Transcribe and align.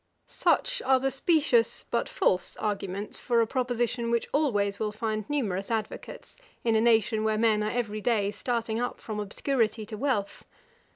Such 0.25 0.81
are 0.81 0.99
the 0.99 1.11
specious, 1.11 1.83
but 1.91 2.09
false 2.09 2.57
arguments 2.57 3.19
for 3.19 3.39
a 3.39 3.45
proposition 3.45 4.09
which 4.09 4.27
always 4.33 4.79
will 4.79 4.91
find 4.91 5.29
numerous 5.29 5.69
advocates, 5.69 6.41
in 6.63 6.75
a 6.75 6.81
nation 6.81 7.23
where 7.23 7.37
men 7.37 7.61
are 7.61 7.69
every 7.69 8.01
day 8.01 8.31
starting 8.31 8.79
up 8.79 8.99
from 8.99 9.19
obscurity 9.19 9.85
to 9.85 9.97
wealth. 9.99 10.43